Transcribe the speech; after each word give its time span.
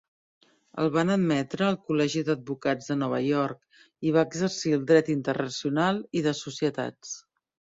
El 0.83 0.87
van 0.95 1.11
admetre 1.15 1.65
al 1.67 1.77
Col·legi 1.89 2.23
d'advocats 2.31 2.89
de 2.93 2.97
Nova 3.01 3.19
York 3.25 3.85
i 4.09 4.15
va 4.17 4.25
exercir 4.31 4.75
el 4.79 4.89
Dret 4.93 5.13
internacional 5.17 6.01
i 6.21 6.25
de 6.31 6.35
societats. 6.41 7.17